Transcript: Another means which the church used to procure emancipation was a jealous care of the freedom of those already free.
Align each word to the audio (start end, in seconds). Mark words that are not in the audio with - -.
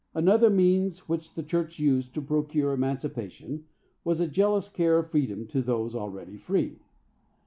Another 0.15 0.49
means 0.49 1.07
which 1.07 1.35
the 1.35 1.43
church 1.43 1.77
used 1.77 2.15
to 2.15 2.23
procure 2.23 2.73
emancipation 2.73 3.65
was 4.03 4.19
a 4.19 4.27
jealous 4.27 4.67
care 4.67 4.97
of 4.97 5.05
the 5.05 5.11
freedom 5.11 5.47
of 5.53 5.65
those 5.67 5.93
already 5.93 6.37
free. 6.37 6.79